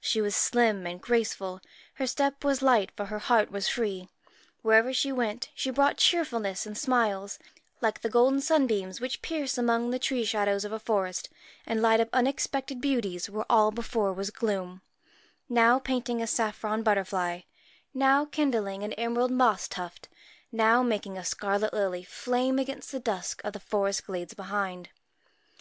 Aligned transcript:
She 0.00 0.20
was 0.20 0.34
slim 0.34 0.84
and 0.84 1.00
graceful; 1.00 1.60
her 1.94 2.08
step 2.08 2.42
was 2.42 2.60
light, 2.60 2.90
for 2.96 3.04
her 3.04 3.20
heart 3.20 3.52
was 3.52 3.68
free. 3.68 4.08
Wherever 4.62 4.92
she 4.92 5.12
went 5.12 5.50
she 5.54 5.70
brought 5.70 5.98
cheerfulness 5.98 6.66
and 6.66 6.76
smiles; 6.76 7.38
like 7.80 8.00
the 8.00 8.08
little 8.08 8.22
golden 8.24 8.40
sunbeams 8.40 9.00
which 9.00 9.22
pierce 9.22 9.56
among 9.56 9.90
the 9.90 10.00
tree 10.00 10.24
shadows 10.24 10.64
of 10.64 10.72
a 10.72 10.80
forest, 10.80 11.28
and 11.66 11.80
light 11.80 12.00
up 12.00 12.10
unex 12.10 12.48
pected 12.48 12.80
beauties 12.80 13.30
where 13.30 13.46
all 13.48 13.70
before 13.70 14.12
was 14.12 14.30
gloom; 14.30 14.82
now 15.48 15.78
painting 15.78 16.20
a 16.20 16.26
saffron 16.26 16.82
butterfly, 16.82 17.42
now 17.94 18.24
kindling 18.24 18.82
an 18.82 18.90
67 18.90 19.14
PRETTY 19.14 19.14
MAR 19.14 19.18
USCHKA 19.20 19.20
PRETTY 19.20 19.22
emerald 19.38 19.52
moss 19.52 19.68
tuft, 19.68 20.08
now 20.50 20.82
making 20.82 21.16
a 21.16 21.24
scarlet 21.24 21.72
lily 21.72 22.02
flame 22.02 22.56
MAR 22.56 22.62
against 22.62 22.90
the 22.90 22.98
dusk 22.98 23.40
of 23.44 23.52
the 23.52 23.60
forest 23.60 24.04
glades 24.04 24.34
behind. 24.34 24.88